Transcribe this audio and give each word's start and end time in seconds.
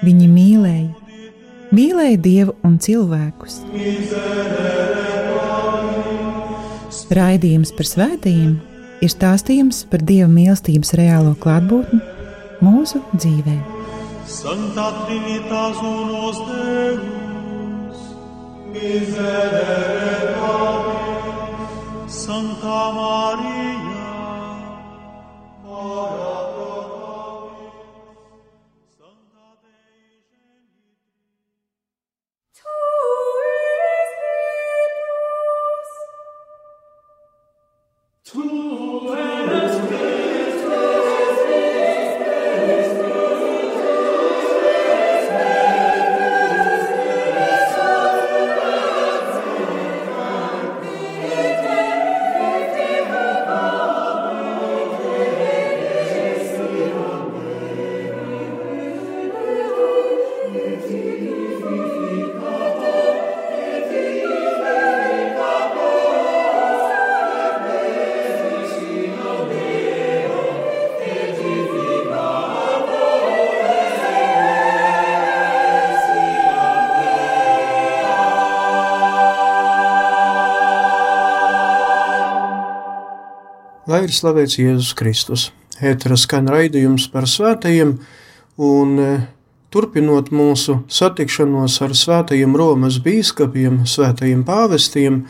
Viņi 0.00 0.26
mīlēja, 0.32 0.88
mīlēja 1.76 2.20
Dievu 2.24 2.54
un 2.64 2.78
cilvēkus. 2.80 3.60
Raidījums 7.10 7.72
par 7.76 7.88
svētījumiem 7.90 8.58
ir 9.04 9.12
stāstījums 9.12 9.82
par 9.90 10.04
Dieva 10.06 10.28
mīlestības 10.30 10.94
reālo 11.00 11.34
klātbūtni 11.42 12.00
mūsu 12.64 13.02
dzīvē. 13.16 13.56
Santa 14.30 14.86
Trinitas 15.02 15.80
unos 15.82 16.38
Deus, 16.46 17.98
miserere 18.72 20.10
Santa 22.10 22.78
Maria, 22.94 23.79
Lai 84.00 84.06
ir 84.08 84.14
slavēts 84.16 84.54
Jēzus 84.56 84.94
Kristus. 84.96 85.42
Ētera 85.76 86.16
skan 86.16 86.46
raidījums 86.48 87.04
par 87.12 87.26
svētajiem, 87.28 87.90
un 88.64 88.94
e, 88.96 89.08
turpinot 89.68 90.30
mūsu 90.32 90.78
satikšanos 90.88 91.76
ar 91.84 91.92
svētajiem 91.92 92.56
Romas 92.56 92.96
bīskapiem, 93.04 93.82
svētajiem 93.84 94.46
pāvestiem, 94.48 95.20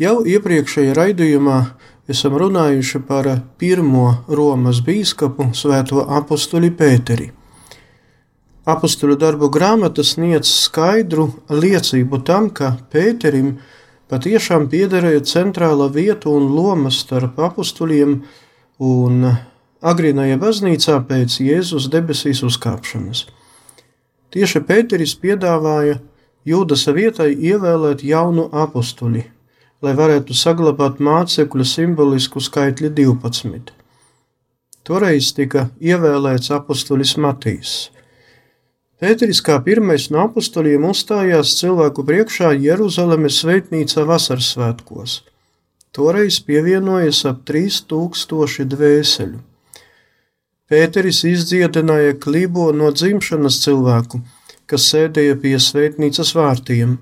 jau 0.00 0.14
iepriekšējā 0.32 0.96
raidījumā 0.96 1.58
esam 2.08 2.40
runājuši 2.40 3.04
par 3.04 3.28
pirmo 3.60 4.08
Romas 4.32 4.80
bīskapu, 4.88 5.50
svēto 5.52 6.08
apustuli 6.08 6.72
Pēteri. 6.72 7.34
Apostulu 8.64 9.20
darbu 9.20 9.52
grāmata 9.52 10.00
sniedz 10.00 10.56
skaidru 10.64 11.34
liecību 11.52 12.24
tam, 12.24 12.48
ka 12.48 12.78
Pēterim 12.88 13.58
ir 13.58 13.75
patiešām 14.10 14.68
piederēja 14.72 15.22
centrāla 15.26 15.88
vieta 15.92 16.30
un 16.30 16.50
loma 16.54 16.92
starp 16.94 17.38
apstuļiem 17.48 18.18
un 18.86 19.30
agrīnajā 19.86 20.36
baznīcā 20.42 20.98
pēc 21.08 21.40
Jēzus 21.42 21.88
debesīs 21.92 22.42
uzkāpšanas. 22.46 23.24
Tieši 24.34 24.62
Pēteris 24.68 25.16
piedāvāja 25.22 26.00
Jūdas 26.46 26.84
vietai 26.94 27.32
ievēlēt 27.34 28.04
jaunu 28.06 28.44
apstuļi, 28.54 29.24
lai 29.82 29.94
varētu 29.98 30.34
saglabāt 30.38 31.00
mācekļu 31.02 31.66
simbolisku 31.66 32.38
skaitli 32.38 32.92
12. 32.94 33.72
Toreiz 34.86 35.32
tika 35.34 35.66
ievēlēts 35.82 36.52
apstuļis 36.54 37.16
Matīs. 37.18 37.72
Pēteris 38.96 39.42
kā 39.44 39.58
pirmais 39.60 40.06
no 40.08 40.22
apustoliem 40.24 40.86
uzstājās 40.88 41.50
cilvēku 41.58 42.00
priekšā 42.08 42.54
Jeruzalemes 42.56 43.42
svētnīcā 43.42 44.06
vasaras 44.08 44.54
svētkos. 44.54 45.16
Toreiz 45.92 46.38
pievienojas 46.40 47.18
ap 47.28 47.42
3000 47.50 48.64
dvēseļu. 48.72 49.42
Pēteris 50.72 51.18
izdziedināja 51.28 52.14
klibo 52.24 52.70
no 52.72 52.88
dzimšanas 52.94 53.58
cilvēku, 53.66 54.22
kas 54.64 54.88
sēdēja 54.94 55.36
pie 55.42 55.52
svētnīcas 55.60 56.32
vārtiem, 56.38 56.94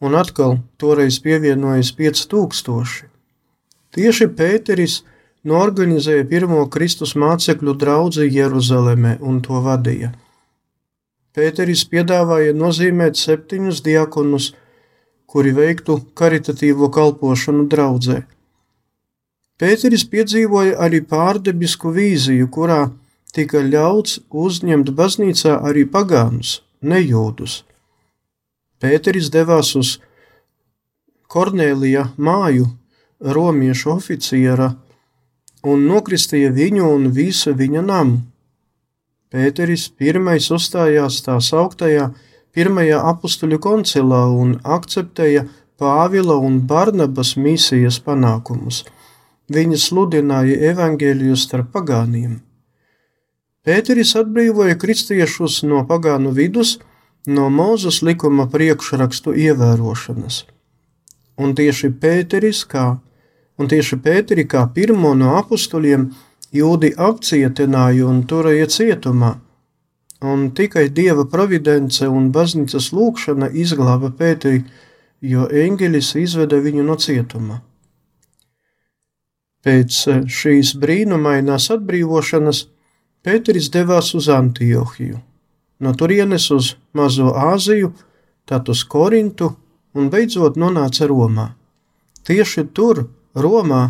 un 0.00 0.14
atkal 0.20 0.60
toreiz 0.78 1.18
pievienojas 1.24 1.90
5000. 1.98 3.10
Tieši 3.98 4.30
Pēteris 4.38 5.00
norganizēja 5.42 6.28
pirmo 6.30 6.62
Kristus 6.70 7.16
mācekļu 7.18 7.74
draugu 7.82 8.30
Jeruzalemē 8.30 9.16
un 9.26 9.42
to 9.42 9.58
vadīja. 9.66 10.12
Pēteris 11.36 11.82
piedāvāja 11.92 12.54
nozīmēt 12.56 13.18
septiņus 13.20 13.82
diakonus, 13.84 14.54
kuri 15.28 15.52
veiktu 15.52 15.98
karitatīvo 16.16 16.88
kalpošanu 16.88 17.66
draudzē. 17.72 18.22
Pēteris 19.60 20.06
piedzīvoja 20.08 20.78
arī 20.86 21.02
pārdebisku 21.10 21.92
vīziju, 21.92 22.48
kurā 22.52 22.80
tika 23.36 23.60
ļauts 23.60 24.18
uzņemt 24.44 24.94
baznīcā 24.96 25.58
arī 25.68 25.84
pagānus, 25.92 26.62
nejūdus. 26.80 27.58
Pēteris 28.80 29.28
devās 29.32 29.74
uz 29.76 29.96
Kornēlija 31.32 32.06
māju, 32.16 32.70
romiešu 33.20 33.92
oficiera, 33.96 34.70
un 35.64 35.84
nokristīja 35.90 36.52
viņu 36.56 36.88
un 36.96 37.10
visu 37.12 37.52
viņa 37.56 37.84
namu. 37.84 38.22
Pēteris 39.36 39.90
pirmais 39.92 40.46
uzstājās 40.48 41.18
tā 41.26 41.34
sauktajā 41.44 42.06
Pirmajā 42.56 43.02
apstuļu 43.10 43.58
koncilā 43.60 44.22
un 44.32 44.54
akceptēja 44.64 45.42
Pāvila 45.76 46.38
un 46.40 46.62
Barnabas 46.70 47.34
misijas 47.36 47.98
panākumus. 48.06 48.78
Viņi 49.52 49.76
sludināja 49.82 50.56
evaņģēliju 50.70 51.36
starp 51.36 51.68
pagāniem. 51.74 52.38
Pēteris 53.66 54.14
atbrīvoja 54.16 54.78
kristiešus 54.80 55.58
no 55.68 55.82
pagānu 55.90 56.32
vidus, 56.32 56.78
no 57.28 57.50
Mūzes 57.52 58.00
likuma 58.08 58.48
priekšrakstu 58.48 59.36
ievērošanas. 59.36 60.46
Un 61.36 61.52
tieši 61.60 61.92
Pēteris, 62.00 62.62
kā, 62.64 62.86
un 63.60 63.68
tieši 63.68 64.00
Pēteri 64.00 64.48
kā 64.48 64.64
pirmo 64.72 65.12
no 65.12 65.36
apstuļiem, 65.42 66.08
Jūdi 66.56 66.92
apcietināja 66.96 68.06
un 68.08 68.22
turēja 68.30 68.66
cietumā, 68.70 69.34
un 70.24 70.50
tikai 70.56 70.88
dieva 70.98 71.26
providence 71.28 72.08
un 72.08 72.30
baznīcas 72.32 72.92
lūkšana 72.96 73.50
izglāba 73.52 74.12
Pēteri, 74.18 74.62
jo 75.20 75.46
eņģelis 75.48 76.12
izveda 76.22 76.60
viņu 76.62 76.84
no 76.86 76.96
cietuma. 77.00 77.60
Pēc 79.66 80.00
eh, 80.12 80.24
šīs 80.30 80.76
brīnumainās 80.80 81.70
atbrīvošanas 81.74 82.66
Pēteris 83.26 83.72
devās 83.74 84.12
uz 84.14 84.28
Antiohiju, 84.30 85.18
no 85.82 85.94
turienes 85.98 86.50
uz 86.54 86.76
Mazo 86.94 87.32
Āziju, 87.34 87.90
tad 88.46 88.68
uz 88.70 88.84
Korintu 88.86 89.50
un 89.98 90.10
beidzot 90.12 90.54
nonāca 90.60 91.08
Romā. 91.10 91.48
Tieši 92.26 92.68
tur, 92.76 93.08
Romā, 93.34 93.82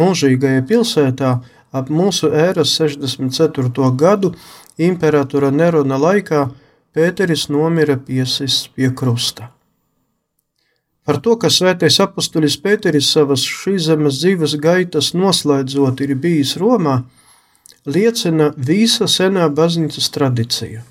mūžīgajā 0.00 0.64
pilsētā, 0.70 1.34
ap 1.72 1.90
mūsu 1.90 2.32
ēras 2.34 2.74
64. 2.78 3.90
gadu 3.96 4.34
imperatora 4.78 5.50
Nerona 5.54 5.98
laikā 6.00 6.48
Pēteris 6.90 7.46
nomira 7.46 7.94
piesists 7.96 8.68
pie 8.74 8.90
krusta. 8.90 9.52
Par 11.06 11.20
to, 11.22 11.36
ka 11.38 11.48
svētais 11.50 12.00
apustulis 12.02 12.56
Pēteris 12.60 13.08
savas 13.14 13.44
šīs 13.46 13.86
zemes 13.88 14.18
dzīves 14.20 14.56
gaitas 14.62 15.12
noslēdzot 15.14 16.02
ir 16.04 16.16
bijis 16.18 16.56
Romā, 16.60 17.00
liecina 17.86 18.50
visa 18.56 19.06
senā 19.08 19.46
baznīcas 19.54 20.10
tradīcija. 20.14 20.82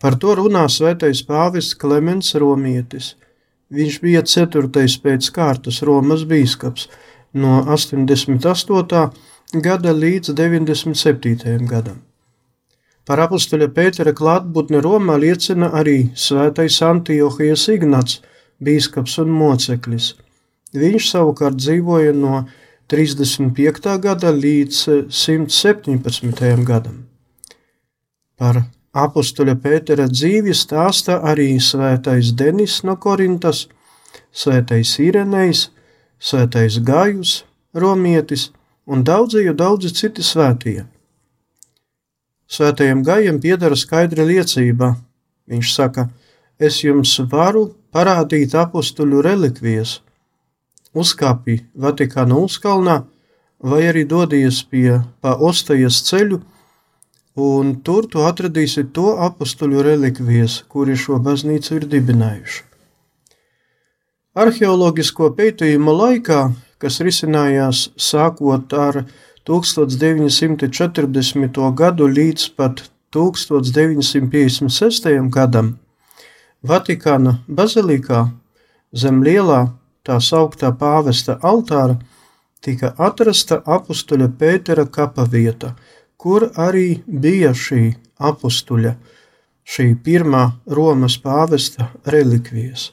Par 0.00 0.16
to 0.20 0.36
runā 0.38 0.66
svētais 0.72 1.20
pāvests 1.28 1.76
Klemens 1.80 2.32
Romietis. 2.40 3.14
Viņš 3.70 3.98
bija 4.02 4.22
ceturtais 4.24 4.96
pēc 5.02 5.28
kārtas 5.34 5.82
Romas 5.86 6.24
bīskaps 6.28 6.88
no 7.36 7.60
88. 7.68 9.10
Gada 9.52 9.90
līdz 9.92 10.30
97. 10.38 11.66
gadam. 11.66 11.98
Par 13.06 13.18
apustuļa 13.24 13.66
Pētera 13.74 14.12
klātbūtni 14.14 14.78
Romā 14.84 15.16
liecina 15.18 15.72
arī 15.74 16.12
svētais 16.14 16.76
Antiohijas 16.86 17.66
Ignats, 17.72 18.20
bīskaps 18.62 19.16
un 19.18 19.32
moceklis. 19.34 20.12
Viņš 20.76 21.08
savukārt 21.10 21.58
dzīvoja 21.58 22.12
no 22.14 22.44
35. 22.92 23.96
gada 23.98 24.30
līdz 24.30 25.08
117. 25.10 26.64
gadam. 26.68 27.06
Par 28.38 28.62
Apustuļa 28.90 29.56
Pētera 29.62 30.06
dzīvi 30.10 30.54
stāsta 30.54 31.20
arī 31.26 31.56
svētais 31.62 32.32
Denis 32.34 32.80
no 32.86 32.96
Korintas, 32.98 33.68
svētais 34.30 34.96
Irenejs, 35.02 35.68
svētais 36.18 36.78
Gājus, 36.82 37.44
Romietis 37.74 38.50
un 38.90 39.04
daudzi, 39.06 39.44
jo 39.46 39.54
daudzi 39.54 39.92
citi 39.94 40.24
svētie. 40.26 40.82
Svētajam 42.50 43.04
Gājam 43.06 43.38
piedara 43.42 43.76
skaidra 43.78 44.24
liecība. 44.26 44.96
Viņš 45.50 45.74
saka, 45.74 46.08
es 46.58 46.80
jums 46.82 47.12
varu 47.30 47.68
parādīt 47.94 48.56
apustuļu 48.58 49.22
relikvijas, 49.26 50.00
uzkāpi 50.94 51.60
Vatikāna 51.74 52.38
uzkalnā 52.42 52.96
vai 53.62 53.82
arī 53.90 54.06
dodies 54.08 54.62
pie 54.66 54.98
ostajas 55.22 56.00
ceļu, 56.08 56.40
un 57.40 57.76
tur 57.86 58.08
tu 58.10 58.24
atradīsi 58.26 58.88
to 58.94 59.14
apstuļu 59.26 59.84
relikvijas, 59.86 60.62
kuri 60.68 60.96
šo 60.98 61.20
baznīcu 61.22 61.78
ir 61.78 61.86
dibinājuši. 61.94 62.64
Arheoloģisko 64.40 65.30
pētījumu 65.38 65.94
laikā, 65.94 66.40
kas 66.80 67.00
risinājās 67.04 67.92
sākot 67.96 68.72
ar 68.72 69.04
1940. 69.48 71.74
gadu 71.76 72.06
līdz 72.08 72.48
pat 72.56 72.90
1956. 73.14 75.30
gadam, 75.36 75.78
Vatikāna 76.60 77.40
bazilikā 77.48 78.28
zem 78.92 79.22
lielā 79.24 79.72
tā 80.04 80.20
sauktā 80.20 80.68
pāvesta 80.76 81.40
altāra 81.40 81.96
tika 82.60 82.92
atrasta 82.98 83.62
apstuļa 83.64 84.28
Pētera 84.40 84.86
kapa 84.86 85.24
vieta– 85.24 85.74
kur 86.20 86.50
arī 86.60 87.00
bija 87.06 87.54
šī 87.56 87.82
apstuļa, 88.30 88.94
šī 89.64 89.86
pirmā 90.04 90.42
Romas 90.76 91.16
pāvesta 91.24 91.88
relikvijas. 92.14 92.90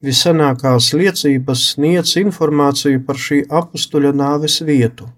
Visenākās 0.00 0.94
liecības 0.96 1.62
sniedz 1.74 2.14
informāciju 2.16 3.02
par 3.04 3.18
šī 3.20 3.42
apstuļa 3.60 4.12
nāves 4.16 4.60
vietu. 4.64 5.10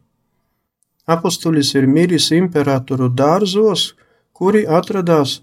Apustulis 1.07 1.75
ir 1.79 1.87
miris 1.87 2.31
imperatoru 2.35 3.09
dārzos, 3.09 3.93
kuri 4.33 4.65
atradās 4.67 5.41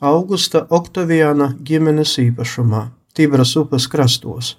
Augusta 0.00 0.64
Oktaviāna 0.70 1.52
ģimenes 1.62 2.16
īpašumā, 2.22 2.88
Tibras 3.14 3.56
upes 3.60 3.86
krastos. 3.90 4.56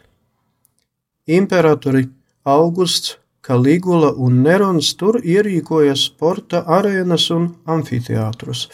Imperatori 1.27 2.07
Augusts 2.43 3.17
ka 3.41 3.55
Ligula 3.57 4.11
un 4.13 4.41
Nerons 4.45 4.93
tur 4.97 5.17
ierīkoja 5.25 5.95
sporta 5.97 6.61
arēnas 6.77 7.27
un 7.33 7.49
amfiteātrus. 7.65 8.67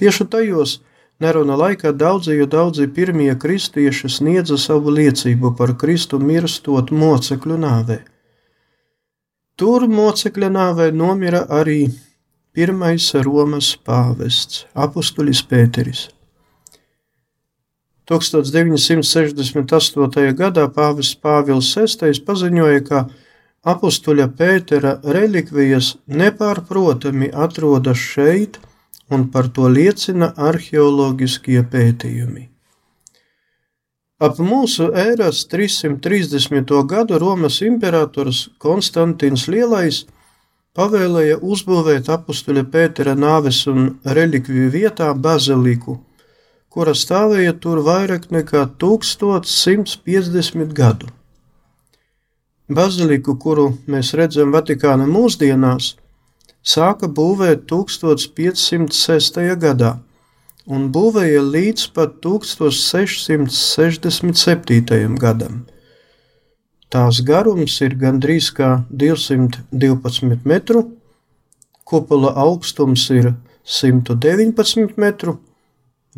Tieši 0.00 0.26
tajos 0.32 0.78
Nerona 1.20 1.56
laikā 1.56 1.92
daudzi, 1.96 2.34
jo 2.36 2.46
daudzi 2.46 2.88
pirmie 2.92 3.38
kristieši 3.40 4.08
sniedza 4.12 4.58
savu 4.60 4.90
liecību 4.92 5.56
par 5.56 5.72
Kristu 5.80 6.18
mirstot 6.20 6.92
mocekļu 6.92 7.56
nāvē. 7.62 7.96
Tur 9.56 9.88
mocekļa 9.88 10.50
nāvē 10.52 10.92
nomira 10.92 11.48
arī 11.48 11.88
pirmais 12.52 13.14
Romas 13.24 13.76
pāvests, 13.80 14.68
apustulis 14.74 15.40
Pēteris. 15.48 16.10
1968. 18.06 20.34
gadā 20.38 20.68
pāvests 20.68 21.16
Pāvils 21.16 21.74
VI 21.74 22.12
paziņoja, 22.28 22.80
ka 22.86 23.08
Apustuļa 23.66 24.30
Pētera 24.38 25.02
relikvijas 25.02 25.98
nepārprotami 26.06 27.34
atrodas 27.34 27.98
šeit, 27.98 28.62
un 29.10 29.30
par 29.30 29.48
to 29.54 29.68
liecina 29.70 30.32
arheoloģiskie 30.36 31.62
pētījumi. 31.72 32.48
Ap 34.16 34.38
mūsu 34.40 34.88
ēras 34.96 35.42
330. 35.52 36.70
gadu 36.88 37.18
Romas 37.20 37.60
imperators 37.62 38.46
Konstantins 38.58 39.44
Lielais 39.52 40.06
pavēlēja 40.76 41.36
uzbūvēt 41.44 42.08
apustuļa 42.12 42.64
Pētera 42.72 43.14
nāves 43.16 43.66
un 43.68 44.00
relikviju 44.18 44.70
vietā 44.72 45.12
baziliku, 45.26 45.98
kura 46.72 46.94
stāvēja 46.96 47.52
tur 47.60 47.78
vairāk 47.84 48.30
nekā 48.32 48.62
1150 48.80 50.72
gadu. 50.80 51.06
Baziliku, 52.72 53.36
kuru 53.38 53.78
mēs 53.86 54.14
redzam 54.18 54.50
Vatikāna 54.52 55.06
mūsdienās, 55.06 55.94
sāka 56.66 57.06
būvēt 57.06 57.70
1506. 57.70 59.38
gadā 59.62 60.02
un 60.66 60.90
būvēja 60.92 61.42
līdz 61.46 61.86
pat 61.94 62.18
1667. 62.24 65.16
gadam. 65.22 65.66
Tās 66.90 67.20
garums 67.26 67.80
ir 67.82 67.94
gandrīz 67.98 68.50
kā 68.54 68.84
212 68.90 70.44
metru, 70.46 70.90
kupola 71.86 72.32
augstums 72.46 73.10
ir 73.14 73.34
119 73.66 74.96
metru, 74.98 75.38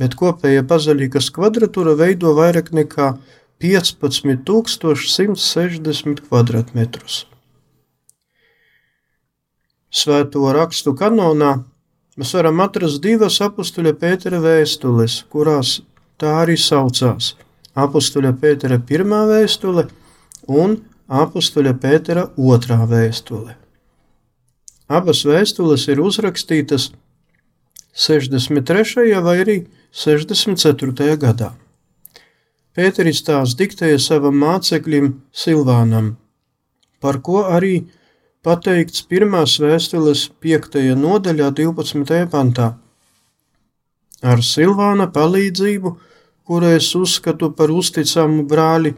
bet 0.00 0.14
kopējā 0.16 0.62
bazilikas 0.68 1.30
kvadratūra 1.34 1.94
veido 1.96 2.34
vairāk 2.36 2.72
nekā 2.76 3.16
15,160 3.64 6.20
km2. 6.28 7.37
Svēto 9.88 10.44
rakstu 10.52 10.92
kanonā 10.92 11.54
mēs 12.18 12.34
varam 12.36 12.60
atrast 12.60 13.00
divas 13.00 13.38
apakstuļa 13.44 13.94
Pētera 13.96 14.40
vēstules, 14.42 15.22
kurās 15.32 15.80
tā 16.20 16.34
arī 16.42 16.56
saucās- 16.60 17.34
apakstuļa 17.84 18.32
Pētera 18.42 18.78
pirmā 18.78 19.24
vēstule 19.30 19.88
un 20.48 20.76
apakstuļa 21.08 21.72
Pētera 21.80 22.28
otrā 22.36 22.84
vēstule. 22.88 23.54
Abas 24.88 25.24
vēstules 25.24 25.88
ir 25.88 26.00
uzrakstītas 26.00 26.90
63. 27.94 29.22
vai 29.22 29.38
arī 29.42 29.66
64. 29.92 31.16
gadā. 31.16 31.52
Pēteris 32.76 33.24
tās 33.26 33.56
diktēja 33.58 33.98
savam 33.98 34.36
māceklim 34.38 35.22
Silvānam, 35.32 36.16
par 37.00 37.20
ko 37.20 37.42
arī 37.44 37.88
pateikts 38.48 39.02
pirmās 39.04 39.58
vēstules 39.60 40.22
5. 40.40 40.78
nodaļā 40.96 41.48
12. 41.58 42.20
pantā. 42.32 42.68
Ar 44.24 44.40
Silvāna 44.40 45.08
palīdzību, 45.12 45.92
kuru 46.48 46.70
es 46.78 46.88
uzskatu 46.96 47.50
par 47.58 47.74
uzticamu 47.74 48.46
brāli, 48.48 48.94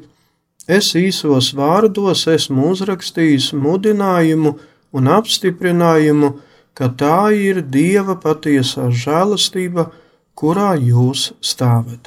es 0.71 0.93
īsos 0.95 1.51
vārdos 1.59 2.23
esmu 2.31 2.69
uzrakstījis 2.77 3.51
mudinājumu 3.65 4.55
un 4.95 5.11
apstiprinājumu, 5.17 6.31
ka 6.79 6.93
tā 7.03 7.19
ir 7.35 7.61
Dieva 7.75 8.15
patiesā 8.23 8.87
žēlastība, 9.03 9.89
kurā 10.39 10.77
jūs 10.79 11.33
stāvat 11.43 12.07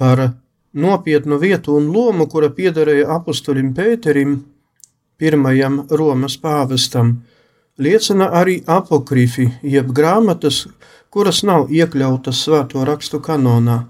par 0.00 0.30
nopietnu 0.72 1.36
vietu 1.40 1.74
un 1.76 1.90
lomu, 1.92 2.24
kura 2.24 2.48
piederēja 2.56 3.08
apustulim 3.18 3.74
Pēterim, 3.76 4.38
pirmajam 5.20 5.84
Romas 5.90 6.38
pāvestam, 6.40 7.18
liecina 7.78 8.30
arī 8.40 8.60
apokrifi, 8.66 9.50
jeb 9.62 9.92
grāmatas, 9.96 10.64
kuras 11.12 11.42
nav 11.44 11.68
iekļautas 11.68 12.40
svēto 12.46 12.84
rakstu 12.88 13.20
kanonā. 13.20 13.82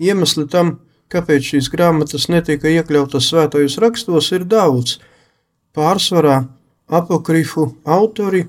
Iemesli 0.00 0.46
tam, 0.48 0.78
kāpēc 1.12 1.52
šīs 1.52 1.70
grāmatas 1.72 2.28
netika 2.32 2.68
iekļautas 2.68 3.28
svētajos 3.32 3.78
rakstos, 3.82 4.30
ir 4.36 4.44
daudz. 4.44 4.98
Pārsvarā 5.76 6.42
apokrifu 6.90 7.66
autori, 7.84 8.44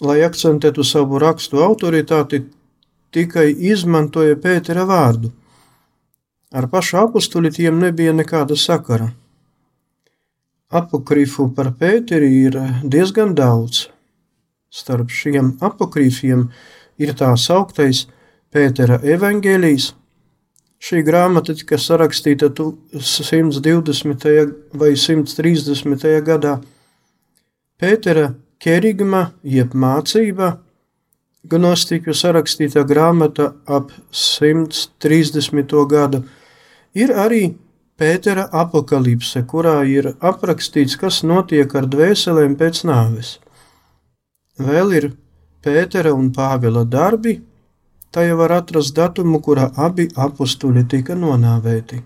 lai 0.00 0.20
akcentētu 0.26 0.84
savu 0.84 1.18
rakstu 1.22 1.62
autoritāti, 1.64 2.44
tikai 3.10 3.50
izmantoja 3.72 4.36
Pētera 4.36 4.84
vārdu. 4.88 5.32
Ar 6.52 6.68
pašu 6.72 7.00
apakstuli 7.02 7.50
tiem 7.52 7.80
nebija 7.80 8.12
nekāda 8.16 8.56
sakara. 8.56 9.10
Apokrifu 10.68 11.46
par 11.56 11.70
Pēteri 11.80 12.26
ir 12.44 12.56
diezgan 12.84 13.30
daudz. 13.32 13.86
Starp 14.68 15.08
šiem 15.08 15.54
apokrifiem 15.64 16.42
ir 17.00 17.14
tā 17.16 17.30
sauktais 17.40 18.02
Pētera 18.52 18.98
evaņģēlijs. 19.00 19.86
Šī 20.78 21.00
grāmata 21.06 21.54
tika 21.56 21.78
sarakstīta 21.80 22.50
120. 22.52 24.26
vai 24.76 24.90
130. 24.92 26.04
gadā. 26.26 26.58
Pētera 27.80 28.34
kerigma 28.60 29.22
jeb 29.42 29.72
mācība, 29.72 30.50
gnostiku 31.48 32.12
sarakstītā 32.12 32.84
grāmata 32.84 33.54
ap 33.64 33.88
130. 34.12 35.72
gadu, 35.88 36.22
ir 36.92 37.16
arī 37.16 37.56
Pētera 37.98 38.44
apakalipse, 38.54 39.42
kurā 39.50 39.80
ir 39.90 40.12
aprakstīts, 40.22 40.94
kas 41.00 41.24
notiek 41.26 41.72
ar 41.74 41.88
dvēselēm 41.90 42.54
pēc 42.60 42.84
nāves. 42.86 43.38
Vēl 44.58 44.94
ir 45.00 45.08
Pētera 45.66 46.12
un 46.14 46.28
Pāvila 46.34 46.84
darbi, 46.86 47.40
tajā 48.14 48.38
var 48.38 48.54
atrast 48.60 48.94
datumu, 48.94 49.42
kurā 49.42 49.72
abi 49.88 50.06
apstuļi 50.14 50.86
tika 50.94 51.18
nonāvēti. 51.18 51.98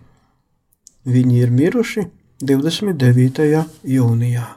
Viņi 1.05 1.45
ir 1.45 1.53
miruši 1.61 2.09
29. 2.41 3.63
jūnijā. 3.85 4.49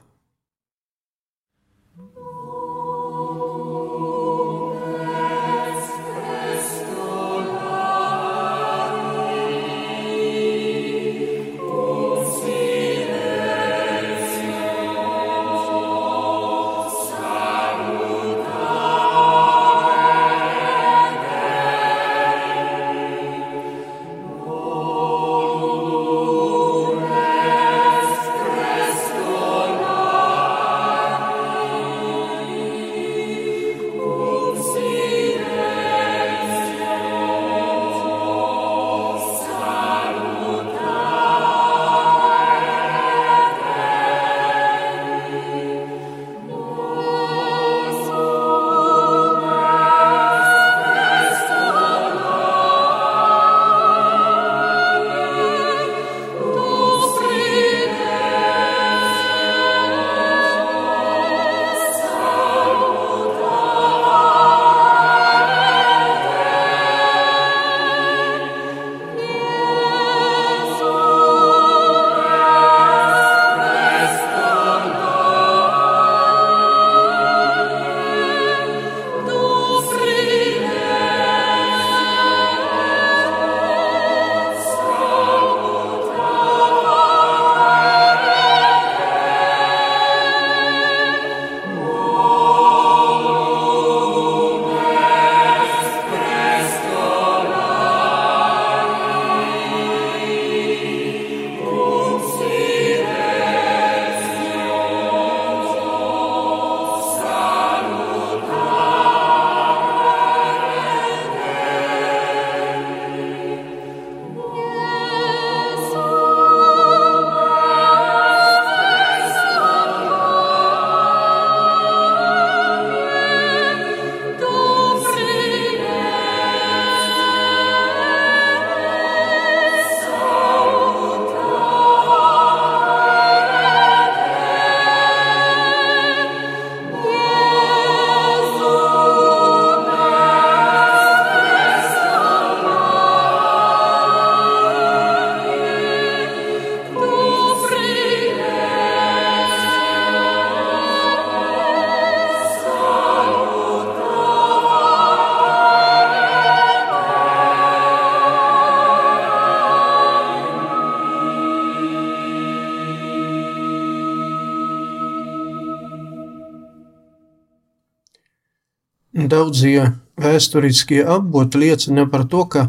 Daudzie 169.16 169.94
vēsturiskie 170.20 170.98
apboti 171.08 171.62
liecina 171.62 172.04
par 172.12 172.26
to, 172.28 172.42
ka 172.52 172.66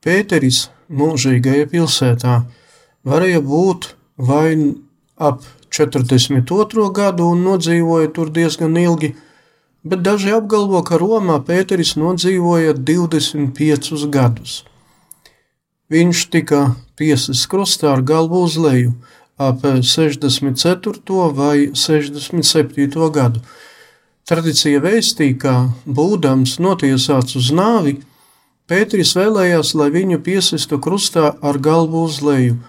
Pēteris 0.00 0.70
mūžīgajā 0.88 1.66
pilsētā 1.68 2.36
varēja 3.04 3.42
būt 3.44 3.90
vai 4.16 4.56
ap 5.20 5.44
42. 5.68 6.86
gadu 6.96 7.28
un 7.34 7.44
nodzīvoja 7.44 8.08
tur 8.16 8.32
diezgan 8.32 8.80
ilgi, 8.80 9.12
bet 9.84 10.00
daži 10.00 10.32
apgalvo, 10.32 10.80
ka 10.80 10.96
Romā 10.96 11.36
Pēteris 11.44 11.92
nodzīvoja 12.00 12.72
25 12.80 14.08
gadus. 14.08 14.62
Viņš 15.92 16.26
tika 16.32 16.62
tiesas 16.96 17.44
krustā 17.44 17.92
ar 17.92 18.00
galvu 18.00 18.46
uz 18.48 18.56
leju 18.56 18.96
ap 19.36 19.68
64. 19.68 21.34
vai 21.36 21.56
67. 21.76 23.10
gadu 23.12 23.44
Tradicija 24.28 24.80
vēstīja, 24.84 25.38
ka, 25.40 25.54
būdams 25.86 26.58
notiesāts 26.62 27.36
uz 27.40 27.50
nāvi, 27.54 27.98
Pēteris 28.70 29.16
vēlējās, 29.18 29.72
lai 29.74 29.88
viņu 29.90 30.20
piesistu 30.22 30.76
krustā 30.78 31.32
ar 31.42 31.56
galvu 31.58 32.04
uz 32.06 32.20
leju, 32.22 32.60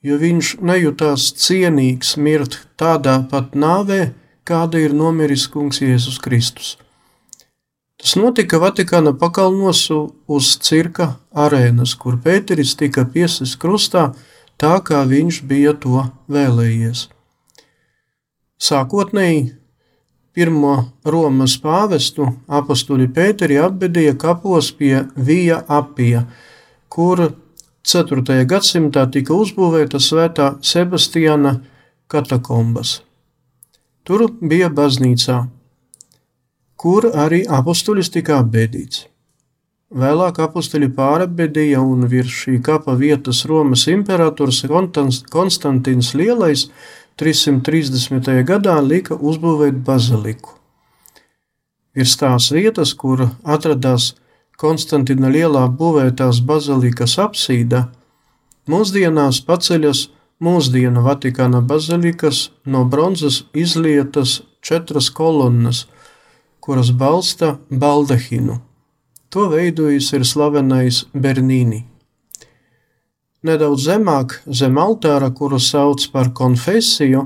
jo 0.00 0.16
viņš 0.16 0.54
nejūtās 0.64 1.26
cienīgs 1.36 2.14
mirt 2.16 2.56
tādā 2.80 3.18
pat 3.28 3.52
nāvē, 3.52 4.14
kāda 4.48 4.80
ir 4.80 4.96
nomiris 4.96 5.44
Kungs 5.52 5.82
Jēzus 5.84 6.16
Kristus. 6.24 6.78
Tas 8.00 8.16
notika 8.16 8.58
Vatikāna 8.58 9.12
pakalnos 9.14 9.84
uz 9.92 10.54
cirka 10.64 11.12
arēnas, 11.30 11.92
kur 12.00 12.16
Pēteris 12.24 12.72
tika 12.80 13.04
piesists 13.04 13.60
krustā 13.60 14.08
tā, 14.56 14.72
kā 14.80 15.04
viņš 15.06 15.44
bija 15.46 15.76
to 15.84 16.08
vēlējies. 16.32 17.10
Sākotnēji 18.56 19.50
pirmo 20.32 20.76
Romas 21.04 21.58
pāvestu 21.60 22.26
apakstuļi 22.48 23.08
Pēteri 23.12 23.58
apbedīja 23.60 24.16
kapos 24.20 24.70
pie 24.76 25.04
Vija 25.16 25.60
Apija, 25.68 26.24
kur 26.88 27.26
4. 27.84 28.38
gadsimtā 28.48 29.06
tika 29.12 29.36
uzbūvēta 29.36 30.00
svētā 30.00 30.54
Sebastiāna 30.64 31.58
katakombas. 32.12 33.00
Tur 34.02 34.26
bija 34.40 34.70
baznīcā, 34.72 35.44
kur 36.76 37.10
arī 37.12 37.42
apakstuļis 37.46 38.12
tika 38.16 38.40
apbedīts. 38.42 39.06
Vēlāk 39.92 40.38
apakstuļi 40.40 40.88
pārabedīja 40.96 41.82
un 41.84 42.06
virs 42.08 42.32
šī 42.46 42.56
kapa 42.64 42.94
vietas 42.96 43.44
Romas 43.44 43.84
imperators 43.92 44.64
Konstantins 44.64 46.14
Lielais– 46.16 46.68
330. 47.20 48.42
gadā 48.48 48.78
lika 48.80 49.14
uzbūvēt 49.14 49.82
baziliku. 49.84 50.56
virs 51.94 52.16
tās 52.16 52.50
vietas, 52.52 52.94
kur 52.94 53.28
atradās 53.44 54.14
Konstantina 54.56 55.28
lielā 55.28 55.66
būvētās 55.68 56.40
bazilikas 56.40 57.18
apsīda, 57.18 57.88
mūsdienās 58.68 59.40
paceļas 59.44 60.08
mūsdienu 60.40 61.02
Vatikāna 61.02 61.60
bazilikas 61.60 62.50
no 62.64 62.84
bronzas 62.84 63.42
izlietas 63.52 64.40
četras 64.62 65.10
kolonnas, 65.10 65.86
kuras 66.60 66.90
balsta 66.90 67.58
baldahinu. 67.70 68.60
To 69.28 69.48
veidojis 69.48 70.12
ir 70.12 70.24
slavenais 70.24 71.04
Bernīni. 71.12 71.91
Nedaudz 73.42 73.88
zemāk, 73.88 74.36
zem 74.46 74.76
altāra, 74.78 75.32
kuru 75.34 75.58
sauc 75.58 76.04
par 76.12 76.30
konfesiju, 76.30 77.24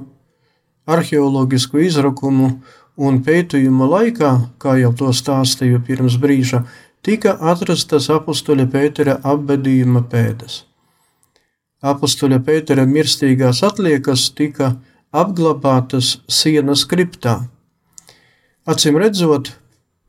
arheoloģisku 0.88 1.82
izrakumu 1.84 2.50
un 2.96 3.18
pētījumu 3.26 3.88
laikā, 3.90 4.30
kā 4.56 4.78
jau 4.80 4.92
to 4.96 5.10
stāstīju 5.12 5.82
pirms 5.84 6.16
brīža, 6.22 6.62
tika 7.04 7.36
atrastas 7.52 8.08
apustuļa 8.10 8.64
Pētera 8.72 9.18
apbedījuma 9.32 10.06
pēdas. 10.10 10.62
Apustuļa 11.84 12.40
Pētera 12.46 12.86
mirstīgās 12.88 13.60
atliekas 13.66 14.30
tika 14.38 14.72
apglabātas 15.12 16.16
sienas 16.32 16.86
kriptā. 16.88 17.36
Acīm 18.66 18.96
redzot, 18.98 19.52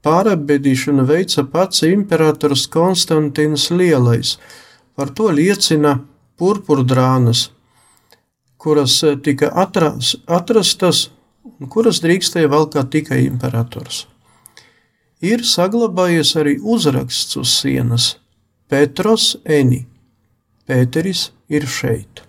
pārabedīšanu 0.07 1.03
veica 1.09 1.43
pats 1.51 1.83
imperators 1.85 2.63
Konstantins 2.71 3.67
Lielais. 3.75 4.37
Par 4.97 5.11
to 5.13 5.29
liecina 5.29 5.99
purpurdrānas, 6.41 7.51
kuras 8.57 8.97
eh, 9.05 9.17
tika 9.21 9.51
atras, 9.53 10.15
atrastas 10.25 11.07
un 11.45 11.69
kuras 11.69 12.01
drīkstēja 12.01 12.49
valkāt 12.49 12.89
tikai 12.95 13.23
imperators. 13.27 14.05
Ir 15.21 15.45
saglabājies 15.45 16.35
arī 16.37 16.57
uzraksts 16.61 17.37
uz 17.37 17.53
sienas- 17.61 18.15
Petros 18.69 19.35
Eni. 19.45 19.85
Pēteris 20.67 21.29
ir 21.47 21.65
šeit. 21.65 22.23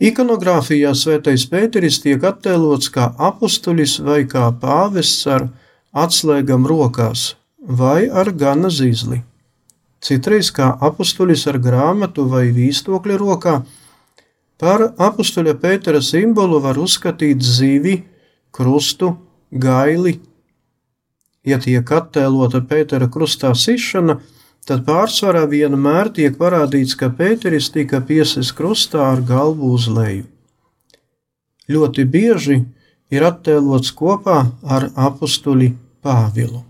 Ikonogrāfijā 0.00 0.94
svētais 0.96 1.42
Pēteris 1.50 1.98
tiek 2.00 2.22
attēlots 2.24 2.88
kā 2.94 3.10
apustulis 3.18 3.98
vai 4.00 4.22
kā 4.24 4.46
pāvests 4.62 5.26
ar 5.26 5.50
atslēgam 5.92 6.64
rokās 6.70 7.34
vai 7.58 8.08
ar 8.08 8.32
gana 8.32 8.70
zīzli. 8.72 9.20
Citreiz 10.00 10.48
kā 10.56 10.70
apustulis 10.80 11.46
ar 11.50 11.58
grāmatu 11.60 12.24
vai 12.28 12.46
vīstokļa 12.56 13.18
rokā, 13.20 13.60
Par 14.60 14.82
apakstuļa 15.00 15.54
Pētera 15.56 16.02
simbolu 16.04 16.58
var 16.60 16.76
uzskatīt 16.76 17.40
zivi, 17.40 17.94
krustu, 18.52 19.14
gaili. 19.50 20.18
Ja 21.48 21.56
tiek 21.64 21.88
attēlota 21.96 22.60
Pētera 22.68 23.08
krustā 23.08 23.54
sišana, 23.56 24.18
tad 24.68 24.84
pārsvarā 24.84 25.46
vienmēr 25.48 26.12
tiek 26.18 26.36
parādīts, 26.36 26.92
ka 26.92 27.08
Pēteris 27.08 27.70
tika 27.72 28.02
piesis 28.04 28.52
krustā 28.52 29.06
ar 29.14 29.24
galvu 29.24 29.72
uz 29.78 29.88
leju. 29.88 30.26
Ļoti 31.72 32.04
bieži 32.04 32.58
ir 33.08 33.24
attēlots 33.24 33.94
kopā 33.96 34.42
ar 34.60 34.90
apakstuļu 34.92 35.72
Pāvilu. 36.04 36.66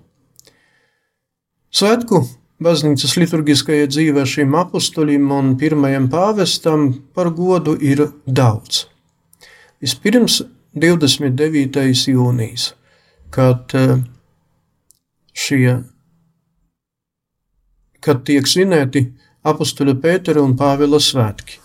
Svētku 1.75 2.23
Baznīcas 2.61 3.15
liturgiskajai 3.17 3.87
dzīvē 3.89 4.27
šim 4.29 4.55
apustulim 4.61 5.31
un 5.33 5.55
pirmajam 5.61 6.11
pāvestam 6.13 6.91
par 7.17 7.31
godu 7.33 7.73
ir 7.81 8.03
daudz. 8.27 8.83
Vispirms 9.81 10.43
29. 10.77 12.11
jūnijas, 12.13 12.67
kad 13.33 13.73
eh, 13.81 13.97
šie, 15.33 15.79
kad 18.05 18.23
tiek 18.29 18.45
svinēti 18.45 19.07
apustuļa 19.41 19.97
Pētera 20.05 20.45
un 20.45 20.53
Pāvila 20.61 21.01
svētki. 21.01 21.57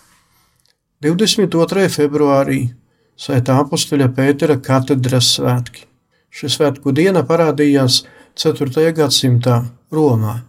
22. 1.04 1.90
februārī 1.92 2.64
Svētā 3.16 3.60
apustuļa 3.64 4.10
Pētera 4.16 4.58
katedras 4.60 5.36
svētki. 5.38 5.86
Šī 6.36 6.50
svētku 6.52 6.92
diena 6.96 7.24
parādījās 7.24 8.02
4. 8.36 8.92
gadsimtā 8.96 9.62
Romā. 9.96 10.42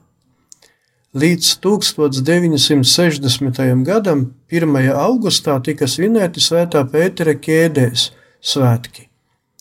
Līdz 1.16 1.62
1960. 1.64 3.84
gadam, 3.84 4.34
1. 4.52 4.92
augustā, 4.92 5.54
tika 5.64 5.86
svinēti 5.88 6.42
Svētā 6.44 6.82
Pētera 6.92 7.32
ķēdēs 7.40 8.02
svētki. 8.44 9.06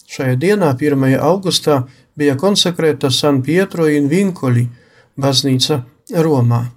Šajā 0.03 0.35
dienā, 0.41 0.73
1. 0.75 1.15
augustā, 1.15 1.87
bija 2.19 2.35
konsekrēta 2.35 3.07
San 3.07 3.39
Pietro 3.45 3.87
in 3.87 4.11
Vinkoli 4.11 4.67
baznīca 5.15 5.79
Romā. 6.27 6.75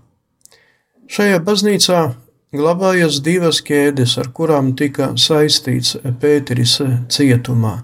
Šajā 1.10 1.42
baznīcā 1.42 2.14
glabājas 2.54 3.18
divas 3.18 3.58
ķēdes, 3.66 4.14
ar 4.22 4.30
kurām 4.30 4.78
tika 4.78 5.18
saistīts 5.18 5.98
Pēteris 6.22 6.78
cietumā. 7.10 7.82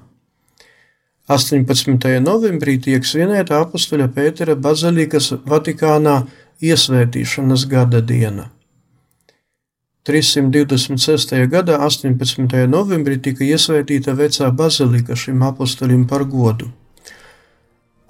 18. 1.26 2.20
novembrī 2.20 2.74
tiek 2.84 3.06
svinēta 3.08 3.62
apustuļa 3.64 4.10
Pētera 4.12 4.54
bazilikas 4.60 5.30
Vatikānā 5.48 6.18
iesvētīšanas 6.64 7.66
gada 7.70 8.00
diena. 8.00 8.48
326. 10.04 11.32
gadā 11.48 11.78
18. 11.80 12.66
novembrī 12.68 13.16
tika 13.24 13.44
iesvētīta 13.44 14.12
vecā 14.18 14.50
bazilika 14.52 15.16
šim 15.16 15.44
apustulim 15.46 16.04
par 16.08 16.26
godu. 16.28 16.68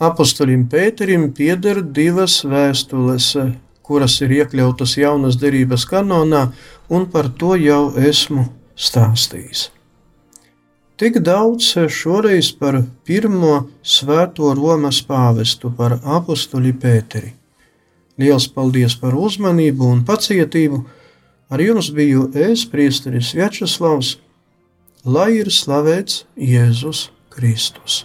Apustulim 0.03 0.65
Pēterim 0.71 1.29
pieder 1.37 1.79
divas 1.99 2.41
vēstules, 2.43 3.29
kuras 3.87 4.17
ir 4.27 4.35
iekļautas 4.41 4.97
jaunas 4.99 5.39
derības 5.39 5.87
kanonā, 5.87 6.49
un 6.91 7.07
par 7.13 7.31
to 7.39 7.55
jau 7.63 7.93
esmu 8.11 8.49
stāstījis. 8.75 9.69
Tik 10.99 11.21
daudz 11.27 11.73
šoreiz 11.91 12.51
par 12.59 12.81
pirmo 13.07 13.69
svēto 13.83 14.51
Romas 14.59 14.99
pāvestu, 15.07 15.71
par 15.79 16.01
apustuli 16.03 16.75
Pēteri. 16.75 17.35
Liels 18.21 18.47
paldies 18.47 18.95
par 19.01 19.17
uzmanību 19.19 19.91
un 19.91 20.05
pacietību. 20.07 20.85
Ar 21.51 21.61
jums 21.61 21.91
biju 21.95 22.29
es, 22.35 22.65
Priesteris 22.71 23.35
Vjačeslavs, 23.35 24.17
lai 25.05 25.31
ir 25.43 25.53
slavēts 25.53 26.25
Jēzus 26.39 27.09
Kristus. 27.35 28.05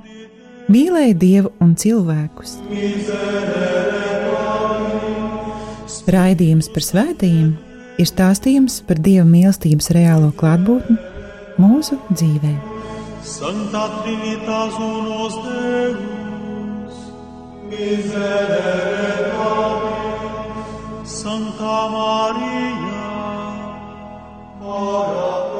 mīlēja 0.71 1.17
dievu 1.19 1.51
un 1.63 1.75
cilvēkus. 1.79 2.57
Raidījums 6.11 6.67
par 6.73 6.83
svētījumiem 6.83 7.51
ir 8.01 8.09
stāstījums 8.09 8.81
par 8.87 8.99
dieva 9.03 9.23
mīlestības 9.27 9.91
reālo 9.95 10.31
klātbūtni 10.39 10.97
mūsu 11.61 11.99
dzīvē. 12.11 12.53
Santa 13.23 13.83
Trinitas 14.01 14.79
unos 14.81 15.35
Deus, 15.45 16.97
miserere 17.69 19.29
Domini, 19.35 21.05
Santa 21.05 21.77
Maria, 21.93 23.05
ora 24.65 25.50